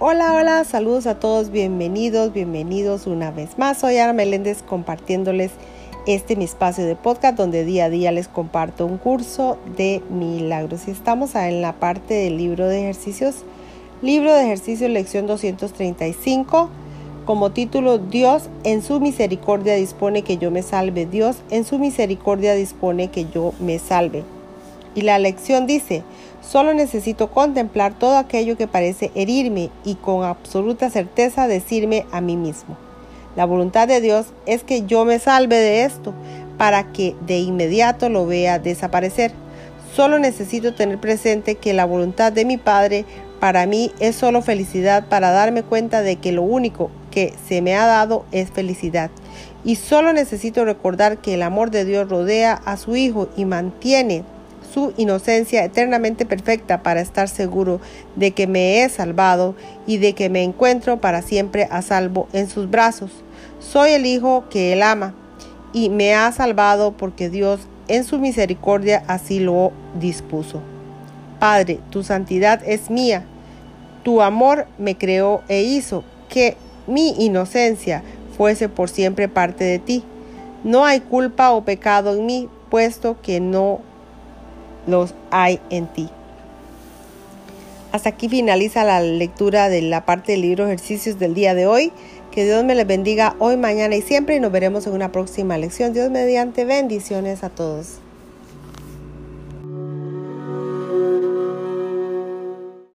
Hola, 0.00 0.32
hola, 0.32 0.62
saludos 0.62 1.08
a 1.08 1.18
todos, 1.18 1.50
bienvenidos, 1.50 2.32
bienvenidos 2.32 3.08
una 3.08 3.32
vez 3.32 3.58
más. 3.58 3.78
Soy 3.78 3.96
Ana 3.96 4.12
Meléndez 4.12 4.62
compartiéndoles 4.62 5.50
este 6.06 6.36
mi 6.36 6.44
espacio 6.44 6.86
de 6.86 6.94
podcast 6.94 7.36
donde 7.36 7.64
día 7.64 7.86
a 7.86 7.90
día 7.90 8.12
les 8.12 8.28
comparto 8.28 8.86
un 8.86 8.98
curso 8.98 9.58
de 9.76 10.00
milagros. 10.08 10.86
Y 10.86 10.92
estamos 10.92 11.34
en 11.34 11.62
la 11.62 11.72
parte 11.72 12.14
del 12.14 12.36
libro 12.36 12.68
de 12.68 12.82
ejercicios, 12.82 13.38
libro 14.00 14.32
de 14.32 14.44
ejercicios 14.44 14.88
lección 14.88 15.26
235, 15.26 16.70
como 17.24 17.50
título 17.50 17.98
Dios 17.98 18.50
en 18.62 18.82
su 18.84 19.00
misericordia 19.00 19.74
dispone 19.74 20.22
que 20.22 20.38
yo 20.38 20.52
me 20.52 20.62
salve. 20.62 21.06
Dios 21.06 21.38
en 21.50 21.64
su 21.64 21.80
misericordia 21.80 22.54
dispone 22.54 23.08
que 23.08 23.26
yo 23.28 23.52
me 23.58 23.80
salve. 23.80 24.22
Y 24.94 25.00
la 25.00 25.18
lección 25.18 25.66
dice, 25.66 26.04
Solo 26.40 26.72
necesito 26.72 27.30
contemplar 27.30 27.98
todo 27.98 28.16
aquello 28.16 28.56
que 28.56 28.66
parece 28.66 29.10
herirme 29.14 29.70
y 29.84 29.96
con 29.96 30.24
absoluta 30.24 30.88
certeza 30.88 31.48
decirme 31.48 32.06
a 32.12 32.20
mí 32.20 32.36
mismo. 32.36 32.76
La 33.36 33.44
voluntad 33.44 33.86
de 33.86 34.00
Dios 34.00 34.26
es 34.46 34.64
que 34.64 34.86
yo 34.86 35.04
me 35.04 35.18
salve 35.18 35.56
de 35.56 35.84
esto 35.84 36.14
para 36.56 36.92
que 36.92 37.14
de 37.26 37.38
inmediato 37.38 38.08
lo 38.08 38.26
vea 38.26 38.58
desaparecer. 38.58 39.32
Solo 39.94 40.18
necesito 40.18 40.74
tener 40.74 40.98
presente 40.98 41.54
que 41.54 41.72
la 41.72 41.84
voluntad 41.84 42.32
de 42.32 42.44
mi 42.44 42.56
Padre 42.56 43.04
para 43.40 43.66
mí 43.66 43.92
es 44.00 44.16
solo 44.16 44.42
felicidad 44.42 45.06
para 45.08 45.30
darme 45.30 45.62
cuenta 45.62 46.02
de 46.02 46.16
que 46.16 46.32
lo 46.32 46.42
único 46.42 46.90
que 47.10 47.34
se 47.46 47.62
me 47.62 47.76
ha 47.76 47.86
dado 47.86 48.24
es 48.32 48.50
felicidad. 48.50 49.10
Y 49.64 49.76
solo 49.76 50.12
necesito 50.12 50.64
recordar 50.64 51.18
que 51.18 51.34
el 51.34 51.42
amor 51.42 51.70
de 51.70 51.84
Dios 51.84 52.08
rodea 52.08 52.54
a 52.64 52.76
su 52.76 52.96
Hijo 52.96 53.28
y 53.36 53.44
mantiene 53.44 54.24
su 54.72 54.92
inocencia 54.96 55.64
eternamente 55.64 56.26
perfecta 56.26 56.82
para 56.82 57.00
estar 57.00 57.28
seguro 57.28 57.80
de 58.16 58.32
que 58.32 58.46
me 58.46 58.82
he 58.82 58.88
salvado 58.88 59.54
y 59.86 59.98
de 59.98 60.14
que 60.14 60.28
me 60.28 60.42
encuentro 60.42 61.00
para 61.00 61.22
siempre 61.22 61.68
a 61.70 61.82
salvo 61.82 62.28
en 62.32 62.48
sus 62.48 62.70
brazos. 62.70 63.10
Soy 63.58 63.92
el 63.92 64.06
Hijo 64.06 64.44
que 64.50 64.72
Él 64.72 64.82
ama 64.82 65.14
y 65.72 65.90
me 65.90 66.14
ha 66.14 66.30
salvado 66.32 66.92
porque 66.92 67.30
Dios 67.30 67.60
en 67.88 68.04
su 68.04 68.18
misericordia 68.18 69.02
así 69.06 69.40
lo 69.40 69.72
dispuso. 69.98 70.60
Padre, 71.38 71.80
tu 71.90 72.02
santidad 72.02 72.60
es 72.66 72.90
mía, 72.90 73.24
tu 74.02 74.22
amor 74.22 74.66
me 74.78 74.96
creó 74.96 75.42
e 75.48 75.62
hizo 75.62 76.04
que 76.28 76.56
mi 76.86 77.10
inocencia 77.18 78.02
fuese 78.36 78.68
por 78.68 78.88
siempre 78.88 79.28
parte 79.28 79.64
de 79.64 79.78
ti. 79.78 80.04
No 80.64 80.84
hay 80.84 81.00
culpa 81.00 81.50
o 81.52 81.64
pecado 81.64 82.14
en 82.14 82.26
mí, 82.26 82.48
puesto 82.70 83.20
que 83.22 83.40
no 83.40 83.80
los 84.88 85.14
hay 85.30 85.60
en 85.70 85.86
ti. 85.86 86.08
Hasta 87.92 88.10
aquí 88.10 88.28
finaliza 88.28 88.84
la 88.84 89.00
lectura 89.00 89.68
de 89.68 89.82
la 89.82 90.04
parte 90.04 90.32
del 90.32 90.42
libro 90.42 90.66
ejercicios 90.66 91.18
del 91.18 91.34
día 91.34 91.54
de 91.54 91.66
hoy. 91.66 91.92
Que 92.30 92.44
Dios 92.44 92.62
me 92.64 92.74
les 92.74 92.86
bendiga 92.86 93.34
hoy, 93.38 93.56
mañana 93.56 93.96
y 93.96 94.02
siempre 94.02 94.36
y 94.36 94.40
nos 94.40 94.52
veremos 94.52 94.86
en 94.86 94.92
una 94.92 95.10
próxima 95.10 95.56
lección. 95.56 95.92
Dios 95.92 96.10
mediante 96.10 96.64
bendiciones 96.64 97.42
a 97.42 97.48
todos. 97.48 98.00